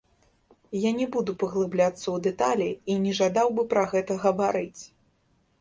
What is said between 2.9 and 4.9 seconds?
і не жадаў бы пра гэта гаварыць.